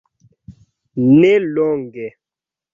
Ne 1.19 1.31
longe. 1.43 2.05